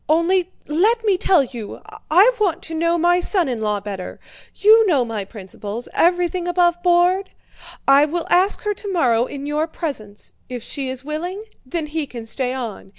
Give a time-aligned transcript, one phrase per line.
[0.09, 4.19] Only let me tell you, I want to know my son in law better.
[4.55, 7.27] You know my principles—everything aboveboard!
[7.87, 12.25] I will ask her tomorrow in your presence; if she is willing, then he can
[12.25, 12.89] stay on.